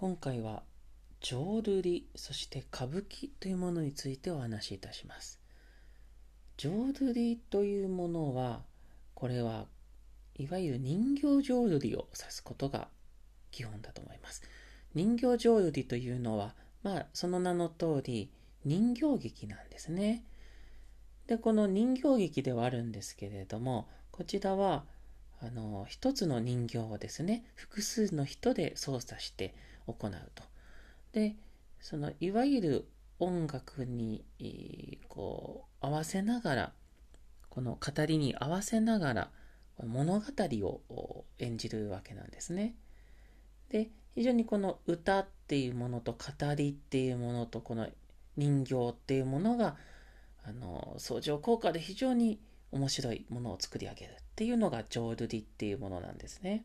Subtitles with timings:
[0.00, 0.62] 今回は
[1.20, 5.38] 浄瑠璃そして歌舞伎というものについてお話しいたします。
[6.56, 8.62] 浄瑠璃というものは
[9.12, 9.66] これは
[10.36, 12.88] いわゆる人形浄瑠璃を指すことが
[13.50, 14.42] 基本だと思います。
[14.94, 18.30] 人形浄瑠璃というのはまあその名の通り
[18.64, 20.24] 人形劇なんですね。
[21.26, 24.86] でこの人形劇ではあるんですけれどもこちらは
[25.42, 29.54] あの一つの人形をですね複数の人で操作して
[29.86, 30.44] 行うと。
[31.12, 31.36] で
[31.80, 34.24] そのいわゆる音楽に
[35.08, 36.72] こう合わせながら
[37.48, 39.30] この語りに合わせながら
[39.84, 40.26] 物語
[40.62, 42.74] を演じるわけなんですね。
[43.70, 47.88] で非常にこの歌っていうものと語りっていうものとこの
[48.36, 49.76] 人形っていうものが
[50.44, 52.40] あの相乗効果で非常に
[52.72, 56.64] 面白いものを作り上げるっていうのが浄瑠璃っていうものなんですね。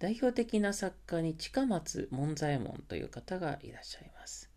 [0.00, 4.50] 代表的な作家に近松門左衛門という方がいらっしゃいます。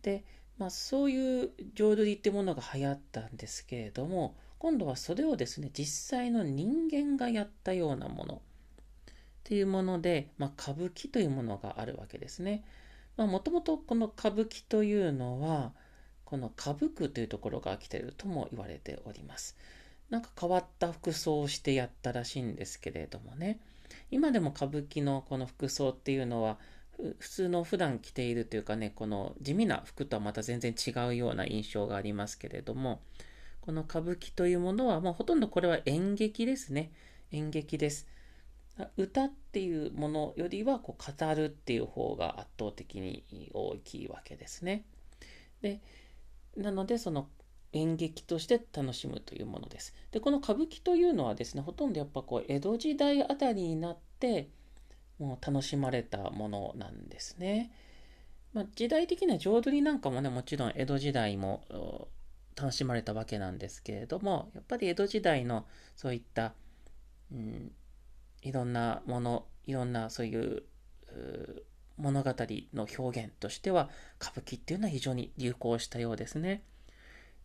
[0.00, 0.24] で、
[0.56, 12.64] まあ、そういう浄瑠璃ってものが流行ったんですけれども今度はそれをですね実際の人間がやったようなものっていうもので、まあ、歌舞伎というものがあるわけですね。
[13.18, 15.72] もともとこの歌舞伎というのは
[16.24, 19.54] この歌舞伎というところが来ているとも言われております。
[20.12, 23.60] なんか変わった服装をしてやったらしいんですけれどもね。
[24.10, 26.58] 今でも歌舞伎のこの服装っていうのは
[27.18, 33.00] 普通の普段着ているというかねこの地味な服とはまた全然違うような印象がありますけれども
[33.62, 36.92] この歌舞伎というものはもうほとんどこれは演劇ですね。
[37.30, 38.06] 演劇です。
[38.98, 44.84] 歌っていうものよりはこう語るっていう方が圧倒的に大きいわけですね。
[45.62, 45.80] で
[46.54, 47.28] なのでその
[47.72, 49.94] 演劇として楽しむというものです。
[50.10, 54.50] で、この歌舞伎というのはですね、ほとんどやっぱこう江戸時代あたりになって
[55.18, 57.72] もう楽しまれたものなんですね。
[58.52, 62.08] まあ、時代的には浄瑠璃なんかもね、もちろん江戸時代も
[62.54, 65.66] 楽しまれたわけなんですけれども、やっぱり江戸時代の
[65.96, 66.52] そういった、
[67.32, 67.72] うん、
[68.42, 70.64] いろんなもの、いろんなそういう
[71.96, 72.34] 物語
[72.74, 73.88] の表現としては
[74.20, 76.62] 歌舞伎っていうのは非常に流行したようですね。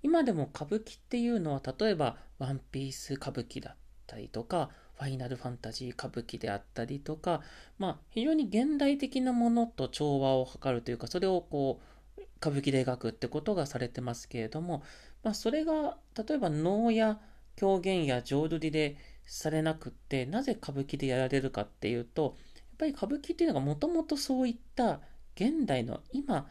[0.04, 3.76] 今でも歌舞伎っていうのは例えばワンピース歌舞伎だっ
[4.06, 7.42] たりとかファイナルファンタジー歌舞伎であったりとか
[7.78, 11.80] まあ非常に現代的なものと調和を図るというかそれをこ
[12.18, 14.84] う歌舞伎で描くってことがされてますけれども、
[15.24, 17.20] まあ、それが例えば能や
[17.56, 25.00] 狂言や浄瑠璃でされなくってなぜ歌舞伎でやられるかっていうとやっぱり歌舞伎っていうのがもともとそういった
[25.36, 26.48] 現代の今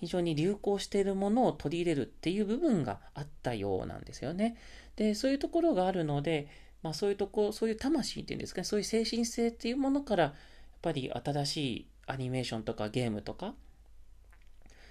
[0.00, 4.56] 非常に流行しているものを取り入れるっていう部分があったようなんですよね。
[4.96, 6.48] で、そういうところがあるので、
[6.82, 10.34] まあそういうとこ、そういう魂っていうんですかね、そういう精神性っていうものから、やっ
[10.80, 13.54] ぱり新しいアニメーションとかゲームとか、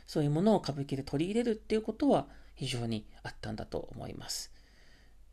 [0.06, 4.52] そういうものを歌舞伎で取り入れるっていうことは非常にあったんだと思います。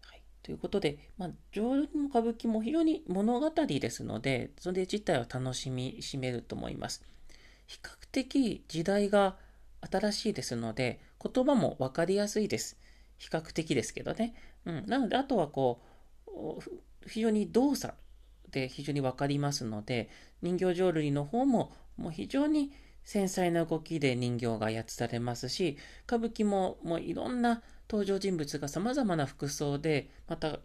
[0.06, 7.04] はい、ということで、まあ、浄瑠璃の歌舞伎も非常に物語ですので、それ自体は楽しみ、しめると思います。
[7.66, 9.36] 比較的時代が
[9.90, 12.76] 新しいですので、言葉も分かりやすいです。
[13.18, 14.34] 比較的ですけどね。
[14.64, 14.86] うん。
[14.86, 15.80] なので、あとはこ
[16.26, 17.94] う、非常に動作
[18.50, 20.08] で非常に分かりますので、
[20.42, 22.72] 人形浄瑠璃の方ももう非常に
[23.04, 30.58] 繊細な動きで人形が操られますし、歌舞伎ももういろんな登場人物が様々な服装で、また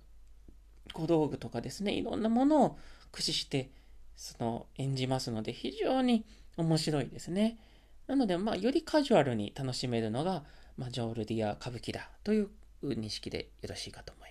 [0.93, 2.77] 小道具とかですね、いろんなものを
[3.11, 3.71] 駆使して
[4.15, 6.25] その演じますので、非常に
[6.57, 7.57] 面白いですね。
[8.11, 10.43] なので、まあ、よりカジュアルに楽しめるのが、
[10.75, 12.49] まあ、浄瑠璃や歌舞伎だという
[12.83, 14.30] 認識でよろしいかと思います。